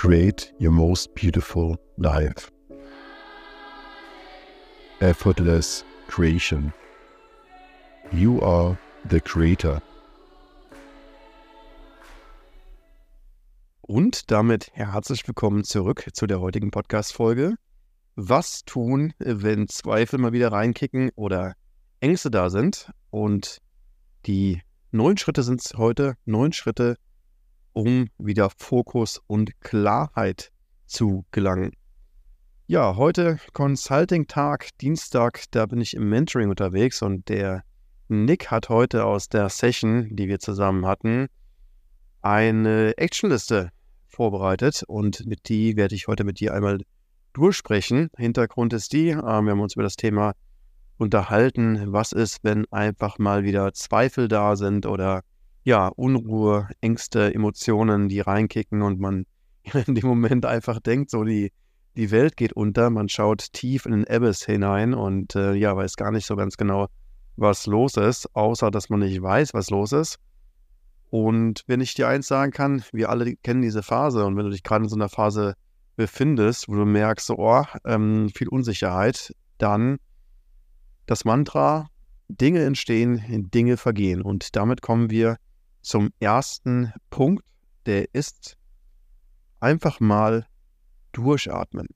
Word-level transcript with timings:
create 0.00 0.50
your 0.58 0.72
most 0.72 1.14
beautiful 1.14 1.76
life. 1.98 2.50
Effortless 5.02 5.84
creation. 6.08 6.72
You 8.10 8.40
are 8.40 8.78
the 9.10 9.20
creator. 9.20 9.82
Und 13.82 14.30
damit 14.30 14.70
herzlich 14.72 15.28
willkommen 15.28 15.64
zurück 15.64 16.08
zu 16.14 16.26
der 16.26 16.40
heutigen 16.40 16.70
Podcast-Folge. 16.70 17.56
Was 18.16 18.64
tun, 18.64 19.12
wenn 19.18 19.68
Zweifel 19.68 20.18
mal 20.18 20.32
wieder 20.32 20.50
reinkicken 20.50 21.10
oder 21.14 21.52
Ängste 22.00 22.30
da 22.30 22.48
sind? 22.48 22.90
Und 23.10 23.58
die 24.24 24.62
neun 24.92 25.18
Schritte 25.18 25.42
sind 25.42 25.60
es 25.60 25.74
heute, 25.76 26.14
neun 26.24 26.54
Schritte, 26.54 26.96
um 27.72 28.08
wieder 28.18 28.50
Fokus 28.56 29.20
und 29.26 29.60
Klarheit 29.60 30.50
zu 30.86 31.24
gelangen. 31.30 31.72
Ja, 32.66 32.96
heute 32.96 33.38
Consulting-Tag, 33.52 34.68
Dienstag, 34.80 35.44
da 35.50 35.66
bin 35.66 35.80
ich 35.80 35.94
im 35.94 36.08
Mentoring 36.08 36.50
unterwegs 36.50 37.02
und 37.02 37.28
der 37.28 37.64
Nick 38.08 38.50
hat 38.50 38.68
heute 38.68 39.04
aus 39.04 39.28
der 39.28 39.48
Session, 39.48 40.14
die 40.14 40.28
wir 40.28 40.38
zusammen 40.38 40.86
hatten, 40.86 41.26
eine 42.22 42.96
Actionliste 42.96 43.70
vorbereitet 44.06 44.82
und 44.86 45.26
mit 45.26 45.48
die 45.48 45.76
werde 45.76 45.94
ich 45.94 46.08
heute 46.08 46.24
mit 46.24 46.40
dir 46.40 46.54
einmal 46.54 46.80
durchsprechen. 47.32 48.10
Hintergrund 48.16 48.72
ist 48.72 48.92
die, 48.92 49.10
äh, 49.10 49.16
wir 49.16 49.50
haben 49.50 49.60
uns 49.60 49.74
über 49.74 49.84
das 49.84 49.96
Thema 49.96 50.34
unterhalten, 50.98 51.92
was 51.92 52.12
ist, 52.12 52.40
wenn 52.42 52.66
einfach 52.70 53.18
mal 53.18 53.42
wieder 53.44 53.72
Zweifel 53.72 54.28
da 54.28 54.56
sind 54.56 54.86
oder 54.86 55.22
ja, 55.64 55.88
Unruhe, 55.88 56.68
Ängste, 56.80 57.34
Emotionen, 57.34 58.08
die 58.08 58.20
reinkicken 58.20 58.82
und 58.82 59.00
man 59.00 59.26
in 59.86 59.94
dem 59.94 60.06
Moment 60.06 60.46
einfach 60.46 60.80
denkt, 60.80 61.10
so 61.10 61.24
die, 61.24 61.52
die 61.96 62.10
Welt 62.10 62.36
geht 62.36 62.52
unter, 62.52 62.90
man 62.90 63.08
schaut 63.08 63.52
tief 63.52 63.86
in 63.86 63.92
den 63.92 64.08
Abyss 64.08 64.44
hinein 64.44 64.94
und 64.94 65.34
äh, 65.34 65.54
ja, 65.54 65.76
weiß 65.76 65.96
gar 65.96 66.12
nicht 66.12 66.26
so 66.26 66.36
ganz 66.36 66.56
genau, 66.56 66.88
was 67.36 67.66
los 67.66 67.96
ist, 67.96 68.34
außer 68.34 68.70
dass 68.70 68.88
man 68.88 69.00
nicht 69.00 69.20
weiß, 69.20 69.54
was 69.54 69.70
los 69.70 69.92
ist. 69.92 70.18
Und 71.10 71.64
wenn 71.66 71.80
ich 71.80 71.94
dir 71.94 72.08
eins 72.08 72.28
sagen 72.28 72.52
kann, 72.52 72.84
wir 72.92 73.10
alle 73.10 73.34
kennen 73.36 73.62
diese 73.62 73.82
Phase 73.82 74.24
und 74.24 74.36
wenn 74.36 74.44
du 74.44 74.50
dich 74.50 74.62
gerade 74.62 74.84
in 74.84 74.88
so 74.88 74.96
einer 74.96 75.08
Phase 75.08 75.54
befindest, 75.96 76.68
wo 76.68 76.74
du 76.74 76.86
merkst, 76.86 77.26
so, 77.26 77.36
oh, 77.38 77.64
ähm, 77.84 78.30
viel 78.34 78.48
Unsicherheit, 78.48 79.34
dann 79.58 79.98
das 81.06 81.24
Mantra, 81.24 81.88
Dinge 82.28 82.64
entstehen, 82.64 83.50
Dinge 83.50 83.76
vergehen. 83.76 84.22
Und 84.22 84.54
damit 84.54 84.82
kommen 84.82 85.10
wir 85.10 85.36
zum 85.82 86.10
ersten 86.20 86.92
Punkt, 87.10 87.44
der 87.86 88.14
ist 88.14 88.56
einfach 89.60 90.00
mal 90.00 90.46
durchatmen. 91.12 91.88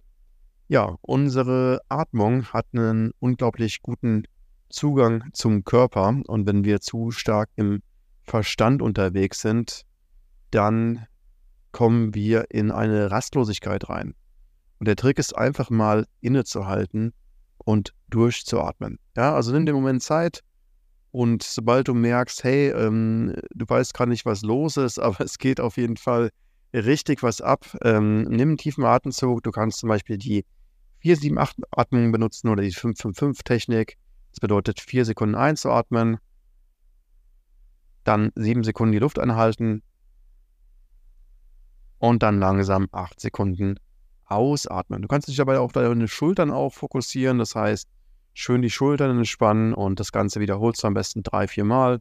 Ja, 0.69 0.97
unsere 1.03 1.81
Atmung 1.89 2.47
hat 2.47 2.67
einen 2.73 3.13
unglaublich 3.19 3.83
guten 3.83 4.25
Zugang 4.71 5.25
zum 5.33 5.65
Körper 5.65 6.21
und 6.27 6.47
wenn 6.47 6.65
wir 6.65 6.81
zu 6.81 7.11
stark 7.11 7.51
im 7.57 7.83
Verstand 8.23 8.81
unterwegs 8.81 9.41
sind, 9.41 9.83
dann 10.51 11.07
kommen 11.73 12.15
wir 12.15 12.47
in 12.51 12.71
eine 12.71 13.11
Rastlosigkeit 13.11 13.89
rein. 13.89 14.15
Und 14.79 14.89
der 14.89 14.97
Trick 14.97 15.19
ist 15.19 15.37
einfach 15.37 15.71
mal 15.71 16.07
innezuhalten 16.21 17.13
und 17.59 17.95
durchzuatmen. 18.09 18.99
Ja, 19.17 19.35
also 19.35 19.53
nimm 19.53 19.67
den 19.67 19.75
Moment 19.75 20.03
Zeit, 20.03 20.41
und 21.15 21.45
sobald 21.45 21.87
du 21.87 21.95
merkst, 21.95 22.43
hey, 22.43 22.71
ähm, 22.71 23.37
du 23.55 23.69
weißt 23.69 23.95
gar 23.95 24.07
nicht, 24.07 24.27
was 24.27 24.43
los 24.43 24.77
ist, 24.77 24.99
aber 25.01 25.21
es 25.21 25.39
geht 25.39 25.61
auf 25.61 25.77
jeden 25.77 25.97
Fall 25.97 26.31
richtig 26.73 27.23
was 27.23 27.41
ab, 27.41 27.67
ähm, 27.83 28.25
nimm 28.25 28.49
einen 28.49 28.59
tiefen 28.59 28.83
Atemzug. 28.83 29.41
Du 29.45 29.53
kannst 29.53 29.79
zum 29.79 29.91
Beispiel 29.91 30.19
die 30.19 30.45
4-7-8-Atmung 31.05 32.11
benutzen 32.11 32.49
oder 32.49 32.65
die 32.65 32.73
5-5-5-Technik. 32.73 33.97
Das 34.33 34.41
bedeutet, 34.41 34.81
vier 34.81 35.05
Sekunden 35.05 35.37
einzuatmen, 35.37 36.19
dann 38.03 38.33
sieben 38.35 38.65
Sekunden 38.65 38.91
die 38.91 38.99
Luft 38.99 39.21
anhalten 39.21 39.85
und 41.99 42.25
dann 42.25 42.41
langsam 42.41 42.89
acht 42.91 43.21
Sekunden 43.21 43.79
ausatmen. 44.25 45.01
Du 45.01 45.07
kannst 45.07 45.29
dich 45.29 45.37
dabei 45.37 45.61
auch 45.61 45.71
deine 45.71 46.09
Schultern 46.09 46.51
auch 46.51 46.73
fokussieren. 46.73 47.39
Das 47.39 47.55
heißt, 47.55 47.89
schön 48.35 48.63
die 48.63 48.71
Schultern 48.71 49.17
entspannen 49.17 49.73
und 49.73 50.01
das 50.01 50.13
Ganze 50.13 50.41
wiederholst 50.41 50.83
du 50.83 50.89
am 50.89 50.95
besten 50.95 51.23
drei, 51.23 51.49
vier 51.49 51.65
Mal. 51.65 52.01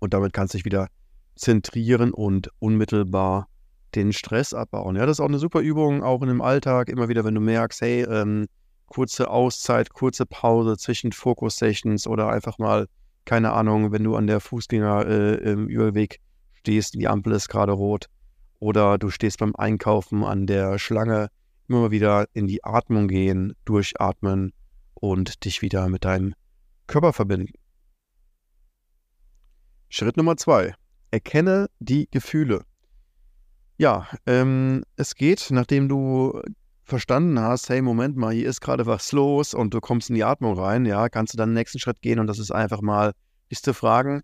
Und 0.00 0.14
damit 0.14 0.32
kannst 0.32 0.54
du 0.54 0.58
dich 0.58 0.64
wieder 0.64 0.88
zentrieren 1.36 2.12
und 2.12 2.50
unmittelbar 2.58 3.48
den 3.94 4.12
Stress 4.12 4.54
abbauen. 4.54 4.96
Ja, 4.96 5.06
das 5.06 5.16
ist 5.16 5.20
auch 5.20 5.28
eine 5.28 5.38
super 5.38 5.60
Übung, 5.60 6.02
auch 6.02 6.22
in 6.22 6.28
dem 6.28 6.40
Alltag. 6.40 6.88
Immer 6.88 7.08
wieder, 7.08 7.24
wenn 7.24 7.34
du 7.34 7.40
merkst, 7.40 7.80
hey, 7.80 8.02
ähm, 8.02 8.46
kurze 8.86 9.30
Auszeit, 9.30 9.92
kurze 9.92 10.26
Pause 10.26 10.76
zwischen 10.76 11.12
Fokus-Sessions 11.12 12.06
oder 12.06 12.28
einfach 12.28 12.58
mal, 12.58 12.86
keine 13.24 13.52
Ahnung, 13.52 13.92
wenn 13.92 14.04
du 14.04 14.16
an 14.16 14.26
der 14.26 14.40
Fußgängerüberweg 14.40 16.14
äh, 16.14 16.18
stehst, 16.54 16.94
die 16.94 17.08
Ampel 17.08 17.34
ist 17.34 17.48
gerade 17.48 17.72
rot 17.72 18.06
oder 18.60 18.98
du 18.98 19.10
stehst 19.10 19.38
beim 19.38 19.54
Einkaufen 19.56 20.24
an 20.24 20.46
der 20.46 20.78
Schlange, 20.78 21.28
immer 21.68 21.80
mal 21.80 21.90
wieder 21.90 22.26
in 22.32 22.46
die 22.46 22.64
Atmung 22.64 23.08
gehen, 23.08 23.54
durchatmen 23.64 24.52
und 25.00 25.44
dich 25.44 25.62
wieder 25.62 25.88
mit 25.88 26.04
deinem 26.04 26.34
Körper 26.86 27.12
verbinden. 27.12 27.52
Schritt 29.88 30.16
Nummer 30.16 30.36
zwei. 30.36 30.74
Erkenne 31.10 31.68
die 31.78 32.08
Gefühle. 32.10 32.64
Ja, 33.78 34.06
ähm, 34.26 34.84
es 34.96 35.14
geht, 35.14 35.48
nachdem 35.50 35.88
du 35.88 36.40
verstanden 36.82 37.38
hast, 37.38 37.68
hey, 37.68 37.80
Moment 37.80 38.16
mal, 38.16 38.34
hier 38.34 38.48
ist 38.48 38.60
gerade 38.60 38.86
was 38.86 39.12
los 39.12 39.54
und 39.54 39.72
du 39.72 39.80
kommst 39.80 40.08
in 40.08 40.16
die 40.16 40.24
Atmung 40.24 40.58
rein, 40.58 40.84
ja, 40.86 41.08
kannst 41.08 41.34
du 41.34 41.36
dann 41.36 41.50
den 41.50 41.54
nächsten 41.54 41.78
Schritt 41.78 42.00
gehen 42.00 42.18
und 42.18 42.26
das 42.26 42.38
ist 42.38 42.50
einfach 42.50 42.80
mal, 42.80 43.12
dich 43.50 43.62
zu 43.62 43.74
fragen, 43.74 44.22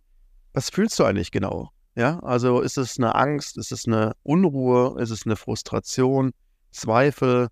was 0.53 0.71
fühlst 0.71 0.99
du 0.99 1.05
eigentlich 1.05 1.31
genau? 1.31 1.71
Ja, 1.95 2.19
also 2.21 2.61
ist 2.61 2.77
es 2.77 2.99
eine 2.99 3.15
Angst, 3.15 3.57
ist 3.57 3.71
es 3.71 3.87
eine 3.87 4.13
Unruhe, 4.23 5.01
ist 5.01 5.11
es 5.11 5.27
eine 5.27 5.37
Frustration, 5.37 6.33
Zweifel, 6.73 7.49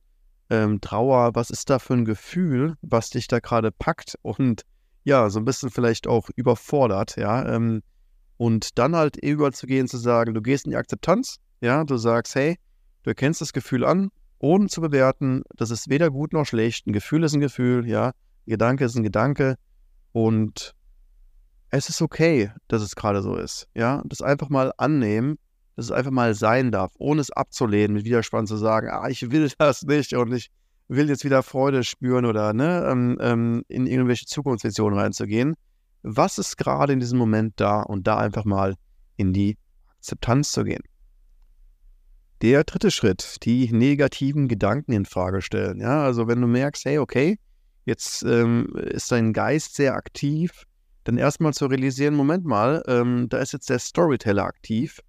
ähm, 0.51 0.81
Trauer, 0.81 1.35
was 1.35 1.51
ist 1.51 1.71
da 1.71 1.79
für 1.79 1.95
ein 1.95 2.05
Gefühl, 2.05 2.77
was 2.83 3.11
dich 3.11 3.27
da 3.27 3.41
gerade 3.41 3.71
packt 3.71 4.17
und 4.23 4.63
ja, 5.05 5.29
so 5.31 5.41
ein 5.41 5.45
bisschen 5.45 5.71
vielleicht 5.71 6.07
auch 6.07 6.29
überfordert, 6.37 7.17
ja. 7.17 7.47
Ähm, 7.55 7.83
und 8.37 8.79
dann 8.79 8.97
halt 8.97 9.17
überzugehen, 9.17 9.89
zu 9.89 9.99
sagen, 9.99 10.35
du 10.35 10.43
gehst 10.43 10.65
in 10.65 10.71
die 10.71 10.77
Akzeptanz, 10.77 11.37
ja, 11.61 11.85
du 11.85 11.97
sagst, 11.97 12.35
hey, 12.35 12.57
du 13.03 13.11
erkennst 13.11 13.41
das 13.41 13.53
Gefühl 13.53 13.85
an, 13.85 14.11
ohne 14.39 14.67
zu 14.67 14.81
bewerten, 14.81 15.43
das 15.57 15.71
ist 15.71 15.89
weder 15.89 16.11
gut 16.11 16.33
noch 16.33 16.45
schlecht, 16.45 16.87
ein 16.87 16.93
Gefühl 16.93 17.25
ist 17.25 17.35
ein 17.35 17.41
Gefühl, 17.41 17.89
ja, 17.89 18.09
ein 18.09 18.13
Gedanke 18.47 18.85
ist 18.85 18.97
ein 18.97 19.05
Gedanke 19.05 19.57
und 20.13 20.75
es 21.71 21.89
ist 21.89 22.03
okay, 22.03 22.51
dass 22.69 22.83
es 22.83 22.97
gerade 22.97 23.23
so 23.23 23.37
ist, 23.37 23.69
ja, 23.75 24.03
das 24.05 24.23
einfach 24.23 24.49
mal 24.49 24.73
annehmen 24.77 25.39
dass 25.77 25.87
es 25.87 25.91
einfach 25.91 26.11
mal 26.11 26.35
sein 26.35 26.71
darf, 26.71 26.93
ohne 26.99 27.21
es 27.21 27.31
abzulehnen, 27.31 27.95
mit 27.95 28.05
Widerspann 28.05 28.47
zu 28.47 28.57
sagen, 28.57 28.89
ah, 28.91 29.09
ich 29.09 29.31
will 29.31 29.49
das 29.59 29.83
nicht 29.83 30.15
und 30.15 30.33
ich 30.33 30.51
will 30.89 31.09
jetzt 31.09 31.25
wieder 31.25 31.43
Freude 31.43 31.85
spüren 31.85 32.27
oder 32.27 32.53
ne, 32.53 32.87
ähm, 32.91 33.19
ähm, 33.21 33.65
in 33.69 33.87
irgendwelche 33.87 34.27
Zukunftsvisionen 34.27 34.99
reinzugehen. 34.99 35.55
Was 36.03 36.39
ist 36.39 36.59
gerade 36.59 36.93
in 36.93 37.01
diesem 37.01 37.19
Moment 37.19 37.55
da 37.57 37.81
und 37.81 38.07
da 38.07 38.19
einfach 38.19 38.45
mal 38.45 38.75
in 39.17 39.33
die 39.33 39.57
Akzeptanz 39.99 40.51
zu 40.53 40.65
gehen. 40.65 40.83
Der 42.43 42.65
dritte 42.65 42.91
Schritt, 42.91 43.37
die 43.45 43.73
negativen 43.73 44.49
Gedanken 44.49 44.93
in 44.93 45.05
Frage 45.05 45.43
stellen. 45.43 45.79
Ja, 45.81 46.03
also 46.03 46.27
wenn 46.27 46.41
du 46.41 46.49
merkst, 46.49 46.85
hey, 46.85 46.99
okay, 46.99 47.39
jetzt 47.85 48.25
ähm, 48.25 48.75
ist 48.75 49.13
dein 49.13 49.33
Geist 49.33 49.77
sehr 49.77 49.95
aktiv, 49.95 50.65
dann 51.05 51.19
erstmal 51.19 51.55
zu 51.55 51.67
realisieren, 51.67 52.15
Moment 52.15 52.45
mal, 52.45 52.83
ähm, 52.89 53.29
da 53.29 53.39
ist 53.39 53.53
jetzt 53.53 53.71
der 53.71 53.79
Storyteller 53.79 54.45
aktiv 54.45 55.01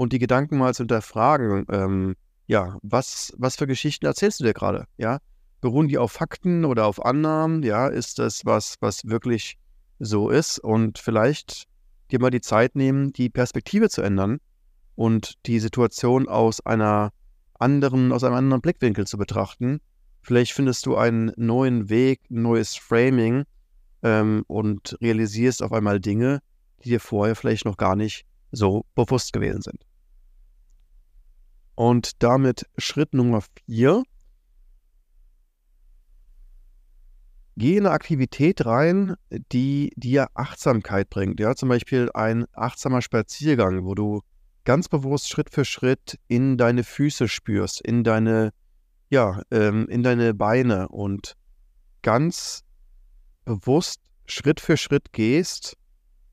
und 0.00 0.14
die 0.14 0.18
Gedanken 0.18 0.56
mal 0.56 0.72
zu 0.72 0.84
hinterfragen, 0.84 1.66
ähm, 1.70 2.16
ja, 2.46 2.78
was, 2.80 3.34
was 3.36 3.56
für 3.56 3.66
Geschichten 3.66 4.06
erzählst 4.06 4.40
du 4.40 4.44
dir 4.44 4.54
gerade? 4.54 4.86
Ja, 4.96 5.18
beruhen 5.60 5.88
die 5.88 5.98
auf 5.98 6.12
Fakten 6.12 6.64
oder 6.64 6.86
auf 6.86 7.04
Annahmen? 7.04 7.62
Ja, 7.62 7.86
ist 7.86 8.18
das 8.18 8.46
was, 8.46 8.76
was 8.80 9.04
wirklich 9.04 9.58
so 9.98 10.30
ist? 10.30 10.58
Und 10.58 10.98
vielleicht 10.98 11.66
dir 12.10 12.18
mal 12.18 12.30
die 12.30 12.40
Zeit 12.40 12.76
nehmen, 12.76 13.12
die 13.12 13.28
Perspektive 13.28 13.90
zu 13.90 14.00
ändern 14.00 14.38
und 14.94 15.34
die 15.44 15.60
Situation 15.60 16.28
aus 16.28 16.64
einer 16.64 17.10
anderen, 17.58 18.10
aus 18.10 18.24
einem 18.24 18.36
anderen 18.36 18.62
Blickwinkel 18.62 19.06
zu 19.06 19.18
betrachten. 19.18 19.82
Vielleicht 20.22 20.52
findest 20.52 20.86
du 20.86 20.96
einen 20.96 21.30
neuen 21.36 21.90
Weg, 21.90 22.22
ein 22.30 22.40
neues 22.40 22.74
Framing 22.74 23.44
ähm, 24.02 24.44
und 24.46 24.96
realisierst 25.02 25.62
auf 25.62 25.74
einmal 25.74 26.00
Dinge, 26.00 26.40
die 26.84 26.88
dir 26.88 27.00
vorher 27.00 27.36
vielleicht 27.36 27.66
noch 27.66 27.76
gar 27.76 27.96
nicht 27.96 28.24
so 28.50 28.86
bewusst 28.94 29.34
gewesen 29.34 29.60
sind. 29.60 29.89
Und 31.80 32.22
damit 32.22 32.66
Schritt 32.76 33.14
Nummer 33.14 33.40
vier. 33.40 34.02
Geh 37.56 37.78
in 37.78 37.86
eine 37.86 37.94
Aktivität 37.94 38.66
rein, 38.66 39.14
die 39.30 39.90
dir 39.96 40.28
Achtsamkeit 40.34 41.08
bringt. 41.08 41.40
Ja, 41.40 41.54
zum 41.54 41.70
Beispiel 41.70 42.10
ein 42.12 42.44
achtsamer 42.52 43.00
Spaziergang, 43.00 43.86
wo 43.86 43.94
du 43.94 44.20
ganz 44.66 44.90
bewusst 44.90 45.30
Schritt 45.30 45.48
für 45.48 45.64
Schritt 45.64 46.18
in 46.28 46.58
deine 46.58 46.84
Füße 46.84 47.28
spürst, 47.28 47.80
in 47.80 48.04
deine, 48.04 48.52
ja, 49.08 49.40
ähm, 49.50 49.88
in 49.88 50.02
deine 50.02 50.34
Beine 50.34 50.88
und 50.88 51.34
ganz 52.02 52.62
bewusst 53.46 54.02
Schritt 54.26 54.60
für 54.60 54.76
Schritt 54.76 55.14
gehst, 55.14 55.78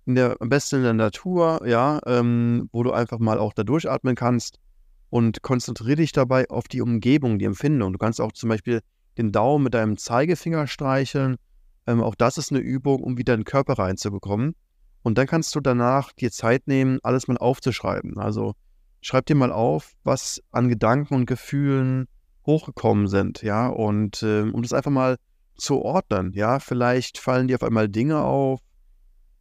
in 0.05 0.15
der, 0.15 0.35
am 0.41 0.49
besten 0.49 0.75
in 0.75 0.83
der 0.83 0.93
Natur, 0.93 1.65
ja, 1.65 2.01
ähm, 2.05 2.67
wo 2.73 2.83
du 2.83 2.91
einfach 2.91 3.19
mal 3.19 3.39
auch 3.39 3.53
da 3.53 3.63
durchatmen 3.63 4.15
kannst 4.15 4.59
und 5.09 5.41
konzentriere 5.41 5.97
dich 5.97 6.11
dabei 6.11 6.49
auf 6.49 6.67
die 6.67 6.81
Umgebung, 6.81 7.39
die 7.39 7.45
Empfindung. 7.45 7.93
Du 7.93 7.99
kannst 7.99 8.19
auch 8.19 8.31
zum 8.31 8.49
Beispiel 8.49 8.81
den 9.17 9.31
Daumen 9.31 9.63
mit 9.63 9.73
deinem 9.73 9.97
Zeigefinger 9.97 10.67
streicheln. 10.67 11.37
Ähm, 11.85 12.01
auch 12.01 12.15
das 12.15 12.37
ist 12.37 12.51
eine 12.51 12.59
Übung, 12.59 13.01
um 13.01 13.17
wieder 13.17 13.35
den 13.35 13.45
Körper 13.45 13.73
reinzubekommen. 13.73 14.55
Und 15.03 15.17
dann 15.17 15.27
kannst 15.27 15.55
du 15.55 15.61
danach 15.61 16.11
dir 16.11 16.31
Zeit 16.31 16.67
nehmen, 16.67 16.99
alles 17.03 17.27
mal 17.27 17.37
aufzuschreiben. 17.37 18.17
Also 18.17 18.53
schreib 19.01 19.25
dir 19.25 19.35
mal 19.35 19.51
auf, 19.51 19.93
was 20.03 20.41
an 20.51 20.69
Gedanken 20.69 21.15
und 21.15 21.25
Gefühlen 21.25 22.07
hochgekommen 22.45 23.07
sind, 23.07 23.41
ja, 23.41 23.67
und 23.67 24.23
äh, 24.23 24.41
um 24.41 24.61
das 24.61 24.73
einfach 24.73 24.91
mal 24.91 25.17
zu 25.57 25.81
ordnen, 25.81 26.31
ja, 26.33 26.59
vielleicht 26.59 27.17
fallen 27.17 27.47
dir 27.47 27.55
auf 27.55 27.63
einmal 27.63 27.89
Dinge 27.89 28.21
auf, 28.21 28.61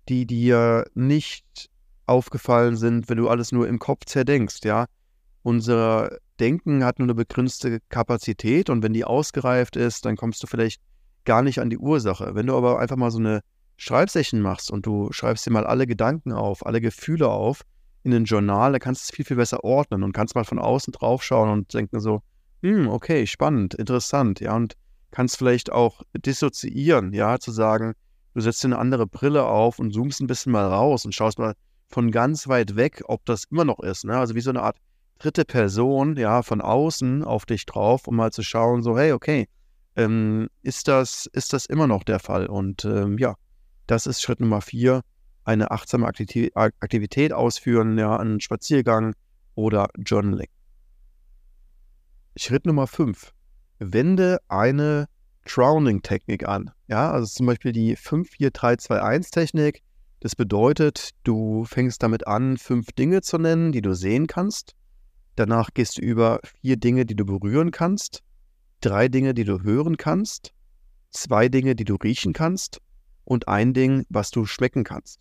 die 0.09 0.27
dir 0.27 0.85
nicht 0.95 1.71
aufgefallen 2.07 2.77
sind, 2.77 3.09
wenn 3.09 3.19
du 3.19 3.29
alles 3.29 3.53
nur 3.53 3.69
im 3.69 3.79
Kopf 3.79 4.05
zerdenkst, 4.07 4.65
ja. 4.65 4.87
Unser 5.47 6.19
Denken 6.41 6.85
hat 6.85 6.99
nur 6.99 7.07
eine 7.07 7.15
begrenzte 7.15 7.79
Kapazität 7.89 8.69
und 8.69 8.83
wenn 8.83 8.93
die 8.93 9.05
ausgereift 9.05 9.77
ist, 9.77 10.05
dann 10.05 10.17
kommst 10.17 10.43
du 10.43 10.49
vielleicht 10.49 10.81
gar 11.25 11.43
nicht 11.43 11.61
an 11.61 11.71
die 11.71 11.79
Ursache. 11.79 12.35
Wenn 12.35 12.49
du 12.49 12.57
aber 12.57 12.81
einfach 12.81 12.97
mal 12.97 13.13
so 13.13 13.21
eine 13.21 13.43
Schreibsession 13.77 14.41
machst 14.41 14.73
und 14.73 14.87
du 14.87 15.13
schreibst 15.13 15.47
dir 15.47 15.53
mal 15.53 15.65
alle 15.65 15.87
Gedanken 15.87 16.33
auf, 16.33 16.67
alle 16.67 16.81
Gefühle 16.81 17.29
auf 17.29 17.63
in 18.03 18.13
ein 18.13 18.25
Journal, 18.25 18.73
dann 18.73 18.81
kannst 18.81 19.03
du 19.03 19.05
es 19.05 19.15
viel, 19.15 19.25
viel 19.25 19.37
besser 19.37 19.63
ordnen 19.63 20.03
und 20.03 20.13
kannst 20.13 20.35
mal 20.35 20.43
von 20.43 20.59
außen 20.59 20.93
drauf 20.93 21.23
schauen 21.23 21.49
und 21.49 21.73
denken 21.73 22.01
so, 22.01 22.23
hm, 22.65 22.89
okay, 22.89 23.25
spannend, 23.29 23.75
interessant, 23.75 24.41
ja, 24.41 24.57
und 24.57 24.75
kannst 25.13 25.39
vielleicht 25.39 25.71
auch 25.71 26.03
dissoziieren, 26.13 27.13
ja, 27.13 27.39
zu 27.39 27.53
sagen, 27.53 27.93
du 28.35 28.41
setzt 28.41 28.65
dir 28.65 28.69
eine 28.69 28.79
andere 28.79 29.07
Brille 29.07 29.45
auf 29.45 29.79
und 29.79 29.93
zoomst 29.93 30.21
ein 30.21 30.27
bisschen 30.27 30.51
mal 30.51 30.67
raus 30.67 31.05
und 31.05 31.15
schaust 31.15 31.39
mal 31.39 31.55
von 31.87 32.11
ganz 32.11 32.49
weit 32.49 32.75
weg, 32.75 33.05
ob 33.07 33.25
das 33.27 33.45
immer 33.45 33.65
noch 33.65 33.79
ist, 33.79 34.05
ne? 34.05 34.19
Also 34.19 34.35
wie 34.35 34.41
so 34.41 34.51
eine 34.51 34.63
Art 34.63 34.79
dritte 35.19 35.45
Person, 35.45 36.17
ja, 36.17 36.43
von 36.43 36.61
außen 36.61 37.25
auf 37.25 37.47
dich 37.47 37.67
drauf, 37.67 38.07
um 38.07 38.17
mal 38.17 38.33
zu 38.33 38.43
schauen, 38.43 38.83
so, 38.83 38.99
hey, 38.99 39.13
okay, 39.13 39.49
ähm, 39.97 40.49
ist, 40.63 40.89
das, 40.89 41.27
ist 41.33 41.53
das 41.53 41.67
immer 41.67 41.87
noch 41.87 42.05
der 42.05 42.19
Fall? 42.19 42.47
Und 42.47 42.85
ähm, 42.85 43.19
ja, 43.19 43.35
das 43.87 44.07
ist 44.07 44.21
Schritt 44.21 44.41
Nummer 44.41 44.61
vier, 44.61 45.03
eine 45.45 45.71
achtsame 45.71 46.07
Aktivität 46.07 47.33
ausführen, 47.33 47.99
ja, 47.99 48.17
einen 48.17 48.41
Spaziergang 48.41 49.15
oder 49.55 49.89
Journaling. 49.97 50.49
Schritt 52.37 52.67
Nummer 52.67 52.87
fünf, 52.87 53.33
wende 53.79 54.39
eine 54.49 55.07
Drowning-Technik 55.47 56.47
an. 56.47 56.71
Ja, 56.89 57.11
also 57.11 57.27
zum 57.27 57.47
Beispiel 57.47 57.73
die 57.73 57.97
54321-Technik. 57.97 59.83
Das 60.21 60.35
bedeutet, 60.35 61.11
du 61.25 61.65
fängst 61.65 62.03
damit 62.03 62.27
an, 62.27 62.59
fünf 62.59 62.93
Dinge 62.93 63.23
zu 63.23 63.39
nennen, 63.39 63.73
die 63.73 63.83
du 63.83 63.95
sehen 63.95 64.27
kannst. 64.27 64.75
Danach 65.37 65.69
gehst 65.75 65.99
du 65.99 66.03
über 66.03 66.41
vier 66.61 66.77
Dinge, 66.77 67.05
die 67.05 67.15
du 67.15 67.25
berühren 67.27 67.71
kannst, 67.71 68.23
drei 68.81 69.09
Dinge, 69.09 69.35
die 69.35 69.45
du 69.45 69.63
hören 69.63 69.99
kannst, 69.99 70.53
zwei 71.11 71.49
Dinge, 71.49 71.77
die 71.77 71.85
du 71.85 71.97
riechen 71.97 72.33
kannst 72.33 72.81
und 73.25 73.47
ein 73.47 73.75
Ding, 73.75 74.07
was 74.09 74.31
du 74.31 74.47
schmecken 74.47 74.83
kannst. 74.83 75.21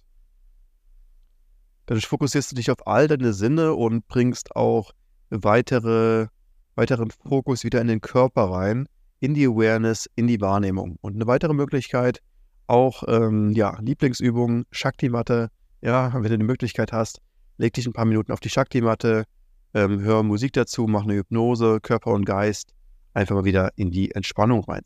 Dadurch 1.85 2.07
fokussierst 2.07 2.51
du 2.51 2.55
dich 2.55 2.71
auf 2.71 2.87
all 2.87 3.07
deine 3.07 3.33
Sinne 3.33 3.75
und 3.75 4.07
bringst 4.07 4.55
auch 4.55 4.91
weitere, 5.29 6.27
weiteren 6.75 7.11
Fokus 7.11 7.63
wieder 7.63 7.81
in 7.81 7.87
den 7.87 8.01
Körper 8.01 8.45
rein, 8.45 8.87
in 9.19 9.33
die 9.33 9.45
Awareness, 9.45 10.09
in 10.15 10.27
die 10.27 10.41
Wahrnehmung. 10.41 10.97
Und 11.01 11.15
eine 11.15 11.27
weitere 11.27 11.53
Möglichkeit, 11.53 12.21
auch 12.67 13.03
ähm, 13.07 13.51
ja, 13.51 13.77
Lieblingsübungen, 13.81 14.65
Shakti-Matte. 14.71 15.49
Ja, 15.81 16.13
wenn 16.13 16.31
du 16.31 16.37
die 16.37 16.43
Möglichkeit 16.45 16.91
hast, 16.91 17.21
leg 17.57 17.73
dich 17.73 17.85
ein 17.85 17.93
paar 17.93 18.05
Minuten 18.05 18.31
auf 18.31 18.39
die 18.39 18.49
Shakti-Matte, 18.49 19.25
ähm, 19.75 19.99
hör 19.99 20.23
Musik 20.23 20.53
dazu, 20.53 20.87
mach 20.87 21.03
eine 21.03 21.15
Hypnose, 21.15 21.79
Körper 21.81 22.11
und 22.11 22.25
Geist 22.25 22.73
einfach 23.13 23.35
mal 23.35 23.45
wieder 23.45 23.71
in 23.75 23.91
die 23.91 24.11
Entspannung 24.11 24.63
rein. 24.63 24.83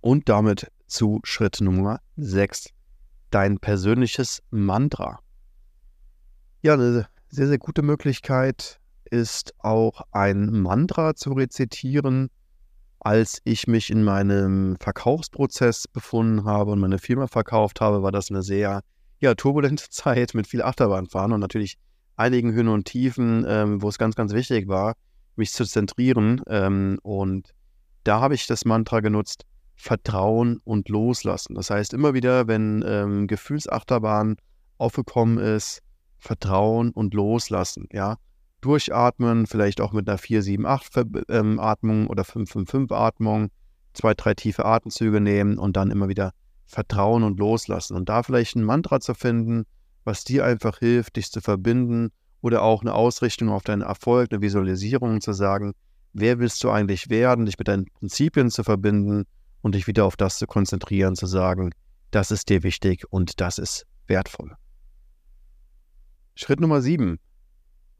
Und 0.00 0.28
damit 0.28 0.70
zu 0.86 1.20
Schritt 1.22 1.60
Nummer 1.60 2.00
6, 2.16 2.70
dein 3.30 3.58
persönliches 3.58 4.42
Mantra. 4.50 5.20
Ja, 6.62 6.74
eine 6.74 7.06
sehr, 7.28 7.46
sehr 7.46 7.58
gute 7.58 7.82
Möglichkeit 7.82 8.80
ist 9.04 9.54
auch 9.60 10.02
ein 10.10 10.50
Mantra 10.50 11.14
zu 11.14 11.32
rezitieren. 11.32 12.30
Als 12.98 13.40
ich 13.44 13.68
mich 13.68 13.90
in 13.90 14.02
meinem 14.02 14.76
Verkaufsprozess 14.80 15.86
befunden 15.86 16.44
habe 16.44 16.72
und 16.72 16.80
meine 16.80 16.98
Firma 16.98 17.28
verkauft 17.28 17.80
habe, 17.80 18.02
war 18.02 18.12
das 18.12 18.30
eine 18.30 18.42
sehr 18.42 18.80
ja, 19.20 19.34
turbulente 19.34 19.88
Zeit 19.90 20.34
mit 20.34 20.48
viel 20.48 20.62
Achterbahnfahren 20.62 21.32
und 21.32 21.40
natürlich 21.40 21.78
einigen 22.16 22.52
Höhen 22.52 22.68
und 22.68 22.84
Tiefen, 22.84 23.44
ähm, 23.48 23.82
wo 23.82 23.88
es 23.88 23.98
ganz, 23.98 24.14
ganz 24.14 24.32
wichtig 24.32 24.68
war, 24.68 24.94
mich 25.36 25.52
zu 25.52 25.64
zentrieren. 25.64 26.40
Ähm, 26.48 26.98
und 27.02 27.50
da 28.04 28.20
habe 28.20 28.34
ich 28.34 28.46
das 28.46 28.64
Mantra 28.64 29.00
genutzt, 29.00 29.44
Vertrauen 29.74 30.60
und 30.64 30.88
Loslassen. 30.88 31.54
Das 31.54 31.70
heißt, 31.70 31.94
immer 31.94 32.14
wieder, 32.14 32.46
wenn 32.46 32.84
ähm, 32.86 33.26
Gefühlsachterbahn 33.26 34.36
aufgekommen 34.78 35.38
ist, 35.38 35.80
Vertrauen 36.18 36.90
und 36.90 37.14
Loslassen, 37.14 37.88
ja. 37.92 38.16
Durchatmen, 38.60 39.46
vielleicht 39.46 39.82
auch 39.82 39.92
mit 39.92 40.08
einer 40.08 40.18
4-7-8-Atmung 40.18 42.06
oder 42.06 42.22
5-5-5-Atmung, 42.22 43.50
zwei, 43.92 44.14
drei 44.14 44.32
tiefe 44.32 44.64
Atemzüge 44.64 45.20
nehmen 45.20 45.58
und 45.58 45.76
dann 45.76 45.90
immer 45.90 46.08
wieder 46.08 46.32
Vertrauen 46.64 47.24
und 47.24 47.38
Loslassen. 47.38 47.94
Und 47.94 48.08
da 48.08 48.22
vielleicht 48.22 48.56
ein 48.56 48.64
Mantra 48.64 49.00
zu 49.00 49.12
finden, 49.12 49.66
was 50.04 50.24
dir 50.24 50.44
einfach 50.44 50.78
hilft, 50.78 51.16
dich 51.16 51.30
zu 51.30 51.40
verbinden 51.40 52.10
oder 52.40 52.62
auch 52.62 52.82
eine 52.82 52.94
Ausrichtung 52.94 53.48
auf 53.48 53.62
deinen 53.62 53.82
Erfolg, 53.82 54.30
eine 54.30 54.42
Visualisierung 54.42 55.20
zu 55.20 55.32
sagen, 55.32 55.72
wer 56.12 56.38
willst 56.38 56.62
du 56.62 56.70
eigentlich 56.70 57.10
werden, 57.10 57.46
dich 57.46 57.58
mit 57.58 57.68
deinen 57.68 57.86
Prinzipien 57.86 58.50
zu 58.50 58.62
verbinden 58.62 59.24
und 59.62 59.74
dich 59.74 59.86
wieder 59.86 60.04
auf 60.04 60.16
das 60.16 60.38
zu 60.38 60.46
konzentrieren, 60.46 61.16
zu 61.16 61.26
sagen, 61.26 61.70
das 62.10 62.30
ist 62.30 62.48
dir 62.48 62.62
wichtig 62.62 63.04
und 63.10 63.40
das 63.40 63.58
ist 63.58 63.86
wertvoll. 64.06 64.54
Schritt 66.36 66.60
Nummer 66.60 66.82
sieben. 66.82 67.18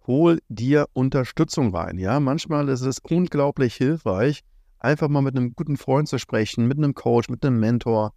Hol 0.07 0.41
dir 0.49 0.87
Unterstützung 0.93 1.75
rein. 1.75 1.99
Ja, 1.99 2.21
manchmal 2.21 2.69
ist 2.69 2.83
es 2.83 2.99
unglaublich 2.99 3.75
hilfreich, 3.75 4.43
einfach 4.79 5.09
mal 5.09 5.23
mit 5.23 5.37
einem 5.37 5.55
guten 5.55 5.77
Freund 5.77 6.09
zu 6.09 6.19
sprechen, 6.19 6.67
mit 6.67 6.77
einem 6.77 6.95
Coach, 6.95 7.29
mit 7.29 7.45
einem 7.45 7.59
Mentor, 7.59 8.13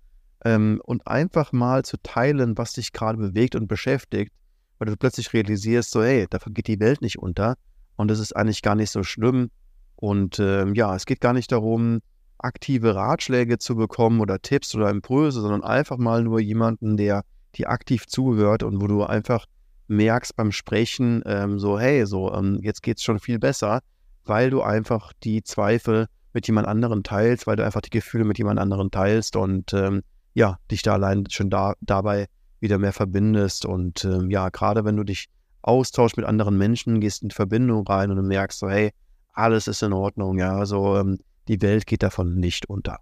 ähm, 0.46 0.82
und 0.84 1.08
einfach 1.08 1.52
mal 1.52 1.84
zu 1.84 1.98
teilen, 2.02 2.58
was 2.58 2.74
dich 2.74 2.94
gerade 2.94 3.18
bewegt 3.18 3.56
und 3.56 3.68
beschäftigt, 3.68 4.32
weil 4.78 4.88
du 4.88 4.98
plötzlich 4.98 5.34
realisierst, 5.34 5.92
so, 5.92 6.04
hey, 6.04 6.28
dafür 6.30 6.54
geht 6.54 6.68
die 6.68 6.80
Welt 6.80 7.02
nicht 7.02 7.20
unter 7.20 7.56
und 7.96 8.12
es 8.12 8.20
ist 8.20 8.36
eigentlich 8.36 8.62
gar 8.62 8.76
nicht 8.76 8.92
so 8.92 9.04
schlimm. 9.04 9.50
Und 9.96 10.40
ähm, 10.40 10.76
ja, 10.76 10.96
es 10.96 11.06
geht 11.06 11.22
gar 11.22 11.34
nicht 11.34 11.52
darum, 11.52 12.02
aktive 12.38 12.94
Ratschläge 12.94 13.58
zu 13.58 13.76
bekommen 13.76 14.20
oder 14.20 14.40
Tipps 14.40 14.76
oder 14.76 14.90
Impulse, 14.90 15.42
sondern 15.42 15.64
einfach 15.64 15.98
mal 15.98 16.24
nur 16.24 16.40
jemanden, 16.40 16.98
der 16.98 17.24
dir 17.56 17.70
aktiv 17.70 18.06
zuhört 18.06 18.62
und 18.62 18.82
wo 18.82 18.88
du 18.88 19.04
einfach 19.04 19.46
merkst 19.88 20.36
beim 20.36 20.52
Sprechen, 20.52 21.24
ähm, 21.26 21.60
so, 21.60 21.80
hey, 21.80 22.06
so, 22.06 22.32
ähm, 22.34 22.60
jetzt 22.62 22.84
geht 22.84 22.98
es 22.98 23.04
schon 23.04 23.20
viel 23.20 23.40
besser, 23.40 23.80
weil 24.26 24.50
du 24.50 24.62
einfach 24.62 25.14
die 25.24 25.44
Zweifel 25.44 26.08
mit 26.34 26.46
jemand 26.46 26.68
anderen 26.68 27.04
teilst, 27.04 27.48
weil 27.48 27.56
du 27.56 27.66
einfach 27.66 27.82
die 27.82 27.90
Gefühle 27.90 28.26
mit 28.26 28.38
jemand 28.38 28.60
anderen 28.60 28.92
teilst 28.92 29.36
und 29.36 29.74
ähm, 29.74 30.04
ja, 30.38 30.60
dich 30.70 30.84
da 30.84 30.94
allein 30.94 31.24
schon 31.32 31.50
da, 31.50 31.74
dabei 31.82 32.28
wieder 32.60 32.78
mehr 32.78 32.94
verbindest. 32.94 33.66
Und 33.66 34.06
ähm, 34.06 34.30
ja, 34.30 34.50
gerade 34.50 34.86
wenn 34.86 34.96
du 34.96 35.04
dich 35.04 35.30
austauschst 35.64 36.16
mit 36.16 36.28
anderen 36.28 36.60
Menschen, 36.60 37.02
gehst 37.02 37.24
in 37.24 37.32
Verbindung 37.32 37.88
rein 37.88 38.12
und 38.12 38.18
du 38.18 38.22
merkst 38.22 38.60
so, 38.60 38.70
hey, 38.70 38.92
alles 39.34 39.68
ist 39.68 39.82
in 39.82 39.94
Ordnung, 39.94 40.38
ja, 40.38 40.56
also 40.56 40.96
ähm, 40.96 41.18
die 41.48 41.60
Welt 41.64 41.88
geht 41.88 42.04
davon 42.04 42.36
nicht 42.36 42.70
unter. 42.70 43.00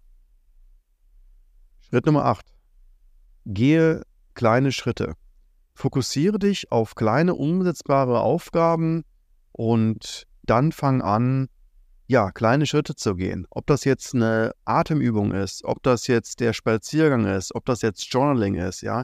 Schritt 1.82 2.06
Nummer 2.06 2.24
8. 2.24 2.46
Gehe 3.46 4.04
kleine 4.34 4.72
Schritte. 4.72 5.15
Fokussiere 5.74 6.39
dich 6.39 6.72
auf 6.72 6.96
kleine 6.96 7.36
umsetzbare 7.36 8.22
Aufgaben 8.22 9.04
und 9.51 10.25
dann 10.44 10.72
fang 10.72 11.01
an, 11.01 11.50
ja, 12.08 12.32
kleine 12.32 12.66
Schritte 12.66 12.96
zu 12.96 13.16
gehen. 13.16 13.48
Ob 13.50 13.66
das 13.68 13.84
jetzt 13.84 14.14
eine 14.14 14.52
Atemübung 14.66 15.32
ist, 15.32 15.64
ob 15.64 15.82
das 15.84 16.08
jetzt 16.08 16.40
der 16.40 16.54
Spaziergang 16.54 17.26
ist, 17.26 17.54
ob 17.56 17.66
das 17.66 17.82
jetzt 17.82 18.12
Journaling 18.12 18.56
ist, 18.56 18.82
ja. 18.82 19.04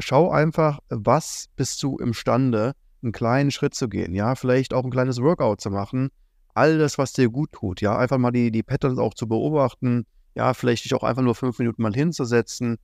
Schau 0.00 0.30
einfach, 0.30 0.80
was 0.88 1.46
bist 1.56 1.82
du 1.82 1.96
imstande, 1.98 2.72
einen 3.02 3.12
kleinen 3.12 3.50
Schritt 3.50 3.74
zu 3.74 3.88
gehen, 3.88 4.14
ja, 4.14 4.34
vielleicht 4.34 4.74
auch 4.74 4.84
ein 4.84 4.90
kleines 4.90 5.20
Workout 5.20 5.60
zu 5.60 5.70
machen. 5.70 6.10
All 6.54 6.78
das, 6.78 6.98
was 6.98 7.12
dir 7.12 7.28
gut 7.30 7.52
tut, 7.52 7.80
ja, 7.80 7.96
einfach 7.96 8.18
mal 8.18 8.32
die, 8.32 8.50
die 8.50 8.62
Patterns 8.62 8.98
auch 8.98 9.14
zu 9.14 9.28
beobachten, 9.28 10.06
ja, 10.34 10.54
vielleicht 10.54 10.84
dich 10.84 10.94
auch 10.94 11.04
einfach 11.04 11.22
nur 11.22 11.34
fünf 11.34 11.58
Minuten 11.58 11.82
mal 11.82 11.94
hinzusetzen. 11.94 12.76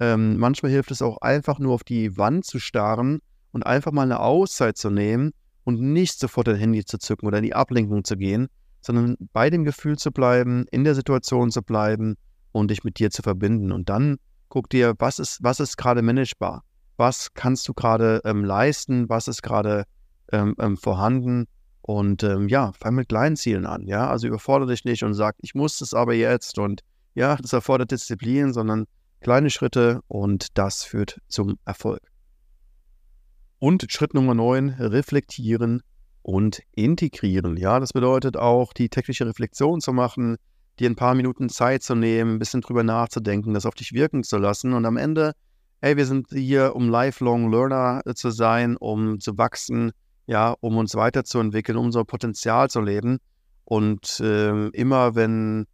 Ähm, 0.00 0.36
manchmal 0.38 0.72
hilft 0.72 0.90
es 0.90 1.02
auch 1.02 1.18
einfach 1.18 1.58
nur 1.58 1.74
auf 1.74 1.84
die 1.84 2.16
Wand 2.18 2.44
zu 2.44 2.58
starren 2.58 3.20
und 3.52 3.64
einfach 3.64 3.92
mal 3.92 4.02
eine 4.02 4.20
Auszeit 4.20 4.76
zu 4.76 4.90
nehmen 4.90 5.32
und 5.64 5.80
nicht 5.80 6.18
sofort 6.18 6.48
dein 6.48 6.56
Handy 6.56 6.84
zu 6.84 6.98
zücken 6.98 7.26
oder 7.26 7.38
in 7.38 7.44
die 7.44 7.54
Ablenkung 7.54 8.04
zu 8.04 8.16
gehen, 8.16 8.48
sondern 8.86 9.16
bei 9.32 9.50
dem 9.50 9.64
Gefühl 9.64 9.98
zu 9.98 10.12
bleiben, 10.12 10.64
in 10.70 10.84
der 10.84 10.94
Situation 10.94 11.50
zu 11.50 11.62
bleiben 11.62 12.16
und 12.52 12.70
dich 12.70 12.84
mit 12.84 12.98
dir 12.98 13.10
zu 13.10 13.22
verbinden. 13.22 13.72
Und 13.72 13.88
dann 13.88 14.18
guck 14.48 14.70
dir, 14.70 14.94
was 14.98 15.18
ist, 15.18 15.42
was 15.42 15.58
ist 15.58 15.76
gerade 15.76 16.02
managebar? 16.02 16.62
Was 16.96 17.34
kannst 17.34 17.66
du 17.68 17.74
gerade 17.74 18.20
ähm, 18.24 18.44
leisten? 18.44 19.08
Was 19.08 19.26
ist 19.26 19.42
gerade 19.42 19.84
ähm, 20.32 20.54
ähm, 20.60 20.76
vorhanden? 20.76 21.46
Und 21.82 22.22
ähm, 22.22 22.48
ja, 22.48 22.72
fang 22.72 22.94
mit 22.94 23.08
kleinen 23.08 23.36
Zielen 23.36 23.66
an. 23.66 23.86
Ja, 23.86 24.08
also 24.08 24.28
überfordere 24.28 24.70
dich 24.70 24.84
nicht 24.84 25.02
und 25.02 25.14
sag, 25.14 25.34
ich 25.40 25.54
muss 25.54 25.80
es 25.80 25.92
aber 25.92 26.14
jetzt. 26.14 26.58
Und 26.58 26.82
ja, 27.14 27.36
das 27.36 27.52
erfordert 27.52 27.90
Disziplin, 27.90 28.52
sondern 28.52 28.86
kleine 29.20 29.50
Schritte 29.50 30.00
und 30.06 30.56
das 30.56 30.84
führt 30.84 31.20
zum 31.28 31.58
Erfolg. 31.64 32.00
Und 33.58 33.84
Schritt 33.90 34.14
Nummer 34.14 34.34
9, 34.34 34.70
reflektieren 34.78 35.82
und 36.26 36.60
integrieren. 36.72 37.56
Ja, 37.56 37.78
das 37.78 37.92
bedeutet 37.92 38.36
auch, 38.36 38.72
die 38.72 38.88
tägliche 38.88 39.24
Reflexion 39.26 39.80
zu 39.80 39.92
machen, 39.92 40.38
dir 40.80 40.90
ein 40.90 40.96
paar 40.96 41.14
Minuten 41.14 41.48
Zeit 41.48 41.84
zu 41.84 41.94
nehmen, 41.94 42.34
ein 42.34 42.38
bisschen 42.40 42.62
drüber 42.62 42.82
nachzudenken, 42.82 43.54
das 43.54 43.64
auf 43.64 43.76
dich 43.76 43.92
wirken 43.92 44.24
zu 44.24 44.36
lassen 44.36 44.72
und 44.72 44.84
am 44.86 44.96
Ende, 44.96 45.34
hey, 45.80 45.96
wir 45.96 46.04
sind 46.04 46.26
hier, 46.30 46.74
um 46.74 46.88
lifelong 46.88 47.52
Learner 47.52 48.02
zu 48.16 48.30
sein, 48.30 48.76
um 48.76 49.20
zu 49.20 49.38
wachsen, 49.38 49.92
ja, 50.26 50.56
um 50.58 50.76
uns 50.78 50.96
weiterzuentwickeln, 50.96 51.78
um 51.78 51.86
unser 51.86 52.04
Potenzial 52.04 52.68
zu 52.70 52.80
leben. 52.80 53.18
Und 53.64 54.18
äh, 54.18 54.66
immer 54.70 55.14
wenn 55.14 55.66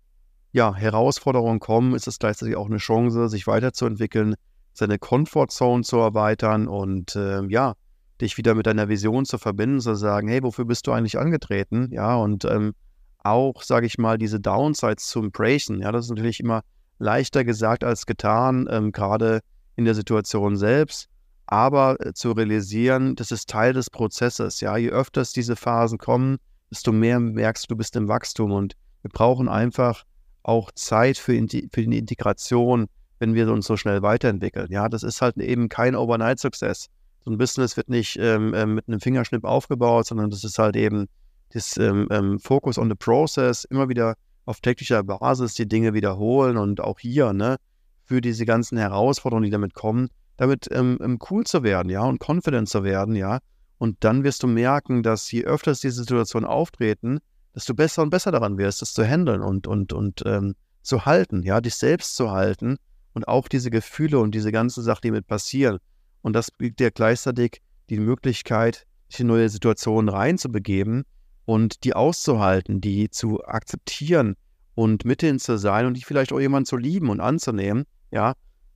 ja, 0.52 0.74
Herausforderungen 0.74 1.60
kommen, 1.60 1.94
ist 1.94 2.06
es 2.06 2.18
gleichzeitig 2.18 2.56
auch 2.56 2.66
eine 2.66 2.76
Chance, 2.76 3.30
sich 3.30 3.46
weiterzuentwickeln, 3.46 4.34
seine 4.74 4.98
Comfortzone 4.98 5.82
zu 5.82 5.96
erweitern 5.96 6.68
und 6.68 7.16
äh, 7.16 7.42
ja, 7.46 7.72
dich 8.22 8.38
wieder 8.38 8.54
mit 8.54 8.66
deiner 8.66 8.88
Vision 8.88 9.24
zu 9.24 9.36
verbinden, 9.36 9.80
zu 9.80 9.94
sagen, 9.94 10.28
hey, 10.28 10.42
wofür 10.42 10.64
bist 10.64 10.86
du 10.86 10.92
eigentlich 10.92 11.18
angetreten? 11.18 11.88
Ja, 11.92 12.14
und 12.14 12.44
ähm, 12.44 12.74
auch, 13.18 13.62
sage 13.62 13.86
ich 13.86 13.98
mal, 13.98 14.18
diese 14.18 14.40
Downsides 14.40 15.06
zu 15.06 15.20
embracen. 15.20 15.80
Ja, 15.80 15.92
das 15.92 16.06
ist 16.06 16.10
natürlich 16.10 16.40
immer 16.40 16.62
leichter 16.98 17.44
gesagt 17.44 17.84
als 17.84 18.06
getan, 18.06 18.68
ähm, 18.70 18.92
gerade 18.92 19.40
in 19.76 19.84
der 19.84 19.94
Situation 19.94 20.56
selbst. 20.56 21.08
Aber 21.46 21.96
äh, 22.00 22.14
zu 22.14 22.32
realisieren, 22.32 23.16
das 23.16 23.30
ist 23.30 23.50
Teil 23.50 23.72
des 23.72 23.90
Prozesses. 23.90 24.60
Ja, 24.60 24.76
je 24.76 24.90
öfter 24.90 25.22
diese 25.34 25.56
Phasen 25.56 25.98
kommen, 25.98 26.38
desto 26.70 26.92
mehr 26.92 27.20
merkst 27.20 27.64
du, 27.64 27.74
du 27.74 27.76
bist 27.76 27.96
im 27.96 28.08
Wachstum. 28.08 28.52
Und 28.52 28.74
wir 29.02 29.10
brauchen 29.10 29.48
einfach 29.48 30.04
auch 30.42 30.70
Zeit 30.72 31.18
für, 31.18 31.34
für 31.34 31.82
die 31.82 31.98
Integration, 31.98 32.86
wenn 33.18 33.34
wir 33.34 33.52
uns 33.52 33.66
so 33.66 33.76
schnell 33.76 34.02
weiterentwickeln. 34.02 34.68
Ja, 34.70 34.88
das 34.88 35.02
ist 35.02 35.22
halt 35.22 35.36
eben 35.36 35.68
kein 35.68 35.94
Overnight-Success. 35.94 36.88
So 37.24 37.30
ein 37.30 37.38
Business 37.38 37.76
wird 37.76 37.88
nicht 37.88 38.16
ähm, 38.18 38.52
ähm, 38.54 38.74
mit 38.74 38.88
einem 38.88 39.00
Fingerschnipp 39.00 39.44
aufgebaut, 39.44 40.06
sondern 40.06 40.30
das 40.30 40.42
ist 40.44 40.58
halt 40.58 40.76
eben 40.76 41.08
das 41.52 41.76
ähm, 41.76 42.08
ähm, 42.10 42.38
Focus 42.40 42.78
on 42.78 42.88
the 42.88 42.96
Process, 42.96 43.64
immer 43.64 43.88
wieder 43.88 44.16
auf 44.44 44.60
täglicher 44.60 45.02
Basis 45.04 45.54
die 45.54 45.68
Dinge 45.68 45.94
wiederholen 45.94 46.56
und 46.56 46.80
auch 46.80 46.98
hier, 46.98 47.32
ne, 47.32 47.56
für 48.04 48.20
diese 48.20 48.44
ganzen 48.44 48.76
Herausforderungen, 48.78 49.44
die 49.44 49.50
damit 49.50 49.74
kommen, 49.74 50.08
damit 50.36 50.68
ähm, 50.72 50.98
ähm, 51.00 51.18
cool 51.30 51.44
zu 51.44 51.62
werden, 51.62 51.90
ja, 51.90 52.02
und 52.02 52.20
confident 52.20 52.68
zu 52.68 52.82
werden, 52.82 53.14
ja. 53.14 53.38
Und 53.78 53.98
dann 54.00 54.24
wirst 54.24 54.42
du 54.42 54.46
merken, 54.46 55.02
dass 55.02 55.30
je 55.30 55.44
öfter 55.44 55.72
diese 55.72 55.90
Situationen 55.90 56.48
auftreten, 56.48 57.18
desto 57.54 57.74
besser 57.74 58.02
und 58.02 58.10
besser 58.10 58.32
daran 58.32 58.58
wirst, 58.58 58.82
das 58.82 58.94
zu 58.94 59.04
handeln 59.04 59.42
und, 59.42 59.66
und, 59.66 59.92
und 59.92 60.22
ähm, 60.26 60.54
zu 60.82 61.04
halten, 61.04 61.42
ja, 61.42 61.60
dich 61.60 61.76
selbst 61.76 62.16
zu 62.16 62.30
halten 62.30 62.76
und 63.12 63.28
auch 63.28 63.48
diese 63.48 63.70
Gefühle 63.70 64.18
und 64.18 64.34
diese 64.34 64.52
ganzen 64.52 64.82
Sachen, 64.82 65.02
die 65.04 65.10
mit 65.10 65.26
passieren. 65.26 65.78
Und 66.22 66.34
das 66.34 66.50
bietet 66.50 66.80
dir 66.80 66.90
gleichzeitig 66.90 67.60
die 67.90 67.98
Möglichkeit, 68.00 68.86
sich 69.08 69.20
in 69.20 69.26
neue 69.26 69.48
Situationen 69.48 70.08
reinzubegeben 70.08 71.04
und 71.44 71.84
die 71.84 71.94
auszuhalten, 71.94 72.80
die 72.80 73.10
zu 73.10 73.44
akzeptieren 73.44 74.36
und 74.74 75.04
mithin 75.04 75.38
zu 75.38 75.58
sein 75.58 75.86
und 75.86 75.94
die 75.94 76.02
vielleicht 76.02 76.32
auch 76.32 76.40
jemanden 76.40 76.66
zu 76.66 76.76
lieben 76.76 77.10
und 77.10 77.20
anzunehmen, 77.20 77.84
ja. 78.10 78.34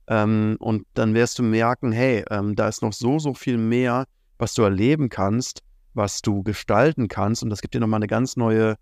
Ähm, 0.09 0.55
und 0.59 0.85
dann 0.93 1.13
wirst 1.13 1.39
du 1.39 1.43
merken, 1.43 1.91
hey, 1.91 2.23
ähm, 2.29 2.55
da 2.55 2.67
ist 2.69 2.81
noch 2.81 2.93
so, 2.93 3.19
so 3.19 3.33
viel 3.33 3.57
mehr, 3.57 4.05
was 4.37 4.53
du 4.53 4.61
erleben 4.61 5.09
kannst, 5.09 5.63
was 5.93 6.21
du 6.21 6.43
gestalten 6.43 7.07
kannst. 7.07 7.43
Und 7.43 7.49
das 7.49 7.61
gibt 7.61 7.73
dir 7.73 7.81
nochmal 7.81 7.97
eine 7.97 8.07
ganz 8.07 8.37
neue 8.37 8.75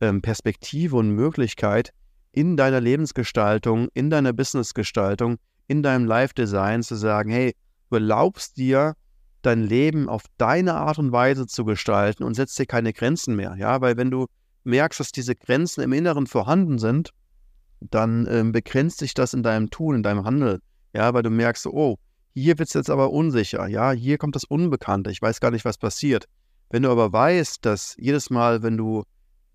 ähm, 0.00 0.22
Perspektive 0.22 0.96
und 0.96 1.10
Möglichkeit 1.10 1.92
in 2.32 2.56
deiner 2.56 2.80
Lebensgestaltung, 2.80 3.88
in 3.92 4.08
deiner 4.08 4.32
Businessgestaltung, 4.32 5.36
in 5.66 5.82
deinem 5.82 6.06
Live-Design 6.06 6.82
zu 6.82 6.94
sagen, 6.94 7.30
hey, 7.30 7.54
du 7.90 7.96
erlaubst 7.96 8.56
dir, 8.56 8.94
dein 9.42 9.62
Leben 9.62 10.08
auf 10.08 10.24
deine 10.38 10.74
Art 10.74 10.98
und 10.98 11.12
Weise 11.12 11.46
zu 11.46 11.64
gestalten 11.64 12.24
und 12.24 12.34
setzt 12.34 12.58
dir 12.58 12.66
keine 12.66 12.92
Grenzen 12.92 13.36
mehr. 13.36 13.56
Ja, 13.58 13.80
weil 13.80 13.96
wenn 13.96 14.10
du 14.10 14.26
merkst, 14.64 15.00
dass 15.00 15.12
diese 15.12 15.34
Grenzen 15.34 15.82
im 15.82 15.92
Inneren 15.92 16.26
vorhanden 16.26 16.78
sind, 16.78 17.10
dann 17.80 18.26
ähm, 18.30 18.52
begrenzt 18.52 18.98
sich 18.98 19.14
das 19.14 19.32
in 19.32 19.42
deinem 19.42 19.70
Tun, 19.70 19.96
in 19.96 20.02
deinem 20.02 20.24
Handel. 20.24 20.60
Ja, 20.92 21.14
weil 21.14 21.22
du 21.22 21.30
merkst, 21.30 21.66
oh, 21.66 21.96
hier 22.34 22.58
wird 22.58 22.68
es 22.68 22.74
jetzt 22.74 22.90
aber 22.90 23.10
unsicher. 23.10 23.66
Ja, 23.68 23.92
hier 23.92 24.18
kommt 24.18 24.36
das 24.36 24.44
Unbekannte. 24.44 25.10
Ich 25.10 25.22
weiß 25.22 25.40
gar 25.40 25.50
nicht, 25.50 25.64
was 25.64 25.78
passiert. 25.78 26.26
Wenn 26.68 26.82
du 26.82 26.90
aber 26.90 27.12
weißt, 27.12 27.64
dass 27.64 27.96
jedes 27.98 28.30
Mal, 28.30 28.62
wenn 28.62 28.76
du 28.76 29.04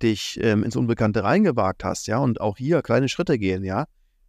dich 0.02 0.40
ähm, 0.42 0.64
ins 0.64 0.76
Unbekannte 0.76 1.24
reingewagt 1.24 1.84
hast, 1.84 2.08
ja, 2.08 2.18
und 2.18 2.42
auch 2.42 2.58
hier 2.58 2.82
kleine 2.82 3.08
Schritte 3.08 3.38
gehen, 3.38 3.64
ja, 3.64 3.86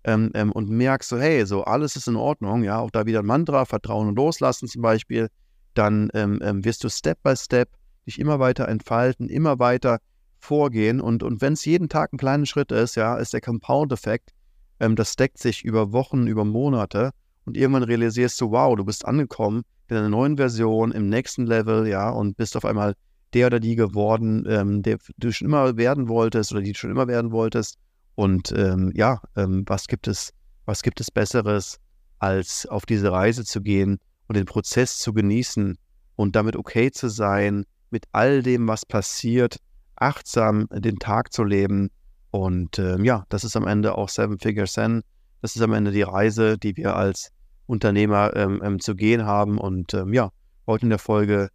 ähm, 0.06 0.30
ähm, 0.34 0.52
und 0.52 0.70
merkst 0.70 1.08
so, 1.10 1.18
hey, 1.18 1.44
so 1.44 1.64
alles 1.64 1.96
ist 1.96 2.06
in 2.06 2.16
Ordnung, 2.16 2.62
ja, 2.62 2.78
auch 2.78 2.90
da 2.90 3.06
wieder 3.06 3.20
ein 3.20 3.26
Mantra, 3.26 3.64
Vertrauen 3.64 4.08
und 4.08 4.16
Loslassen 4.16 4.68
zum 4.68 4.80
Beispiel, 4.80 5.28
dann 5.74 6.08
ähm, 6.14 6.38
ähm, 6.42 6.64
wirst 6.64 6.84
du 6.84 6.88
Step 6.88 7.22
by 7.22 7.36
Step 7.36 7.68
dich 8.06 8.20
immer 8.20 8.38
weiter 8.38 8.68
entfalten, 8.68 9.28
immer 9.28 9.58
weiter 9.58 9.98
vorgehen 10.38 11.00
und, 11.00 11.24
und 11.24 11.42
wenn 11.42 11.54
es 11.54 11.64
jeden 11.64 11.88
Tag 11.88 12.12
ein 12.12 12.18
kleiner 12.18 12.46
Schritt 12.46 12.70
ist, 12.70 12.94
ja, 12.94 13.16
ist 13.16 13.32
der 13.32 13.40
Compound-Effekt, 13.40 14.30
ähm, 14.78 14.94
das 14.94 15.16
deckt 15.16 15.38
sich 15.38 15.64
über 15.64 15.92
Wochen, 15.92 16.28
über 16.28 16.44
Monate 16.44 17.10
und 17.44 17.56
irgendwann 17.56 17.82
realisierst 17.82 18.40
du, 18.40 18.52
wow, 18.52 18.76
du 18.76 18.84
bist 18.84 19.04
angekommen 19.04 19.62
in 19.88 19.96
einer 19.96 20.08
neuen 20.08 20.36
Version, 20.36 20.92
im 20.92 21.08
nächsten 21.08 21.46
Level, 21.46 21.88
ja, 21.88 22.10
und 22.10 22.36
bist 22.36 22.56
auf 22.56 22.64
einmal 22.64 22.94
der 23.34 23.46
oder 23.48 23.58
die 23.58 23.74
geworden, 23.74 24.44
ähm, 24.48 24.82
der 24.82 24.98
du 25.16 25.32
schon 25.32 25.48
immer 25.48 25.76
werden 25.76 26.08
wolltest 26.08 26.52
oder 26.52 26.62
die 26.62 26.72
du 26.72 26.78
schon 26.78 26.90
immer 26.90 27.08
werden 27.08 27.32
wolltest. 27.32 27.78
Und 28.16 28.52
ähm, 28.56 28.90
ja, 28.94 29.20
ähm, 29.36 29.62
was 29.66 29.86
gibt 29.86 30.08
es, 30.08 30.32
was 30.64 30.82
gibt 30.82 31.00
es 31.00 31.10
Besseres, 31.10 31.78
als 32.18 32.66
auf 32.66 32.86
diese 32.86 33.12
Reise 33.12 33.44
zu 33.44 33.60
gehen 33.60 33.98
und 34.26 34.36
den 34.36 34.46
Prozess 34.46 34.98
zu 34.98 35.12
genießen 35.12 35.78
und 36.16 36.34
damit 36.34 36.56
okay 36.56 36.90
zu 36.90 37.08
sein, 37.08 37.64
mit 37.90 38.06
all 38.12 38.42
dem, 38.42 38.66
was 38.66 38.84
passiert, 38.84 39.58
achtsam 39.96 40.66
den 40.72 40.98
Tag 40.98 41.32
zu 41.32 41.44
leben. 41.44 41.90
Und 42.30 42.78
ähm, 42.78 43.04
ja, 43.04 43.24
das 43.28 43.44
ist 43.44 43.56
am 43.56 43.66
Ende 43.66 43.96
auch 43.96 44.08
Seven 44.08 44.38
Figure 44.38 44.66
Zen. 44.66 45.02
Das 45.42 45.54
ist 45.54 45.62
am 45.62 45.74
Ende 45.74 45.92
die 45.92 46.02
Reise, 46.02 46.58
die 46.58 46.76
wir 46.76 46.96
als 46.96 47.30
Unternehmer 47.66 48.34
ähm, 48.34 48.60
ähm, 48.64 48.80
zu 48.80 48.96
gehen 48.96 49.24
haben. 49.24 49.58
Und 49.58 49.94
ähm, 49.94 50.12
ja, 50.12 50.30
heute 50.66 50.86
in 50.86 50.90
der 50.90 50.98
Folge 50.98 51.50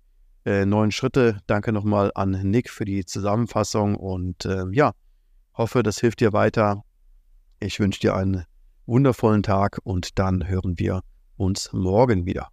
äh, 0.45 0.65
neun 0.65 0.91
Schritte. 0.91 1.39
Danke 1.47 1.71
nochmal 1.71 2.11
an 2.15 2.31
Nick 2.43 2.69
für 2.69 2.85
die 2.85 3.05
Zusammenfassung 3.05 3.95
und 3.95 4.45
ähm, 4.45 4.73
ja, 4.73 4.93
hoffe, 5.61 5.83
das 5.83 5.99
hilft 5.99 6.21
dir 6.21 6.33
weiter. 6.33 6.83
Ich 7.59 7.79
wünsche 7.79 7.99
dir 7.99 8.15
einen 8.15 8.45
wundervollen 8.87 9.43
Tag 9.43 9.77
und 9.83 10.17
dann 10.17 10.47
hören 10.47 10.79
wir 10.79 11.01
uns 11.37 11.71
morgen 11.71 12.25
wieder. 12.25 12.47